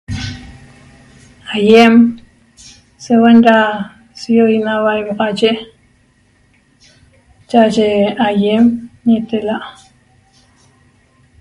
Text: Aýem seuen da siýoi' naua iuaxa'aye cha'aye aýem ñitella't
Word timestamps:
Aýem 1.55 1.95
seuen 3.03 3.37
da 3.47 3.57
siýoi' 4.21 4.63
naua 4.65 4.93
iuaxa'aye 5.01 5.51
cha'aye 7.49 7.87
aýem 8.27 8.65
ñitella't 9.07 9.75